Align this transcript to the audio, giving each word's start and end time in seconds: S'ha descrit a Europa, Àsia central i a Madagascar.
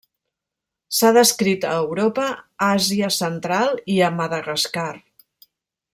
S'ha 0.99 1.11
descrit 1.17 1.67
a 1.73 1.75
Europa, 1.81 2.25
Àsia 2.69 3.13
central 3.19 3.77
i 3.97 4.03
a 4.07 4.11
Madagascar. 4.19 4.91